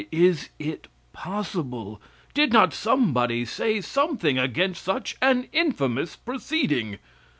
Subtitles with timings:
[0.11, 2.01] is it possible?
[2.33, 6.97] Did not somebody say something against such an infamous proceeding?